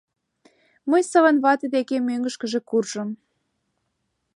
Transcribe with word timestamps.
Мый 0.89 1.01
Саван 1.11 1.37
вате 1.43 1.67
деке 1.75 1.95
мӧҥгышкыжӧ 2.07 2.59
куржым. 2.69 3.09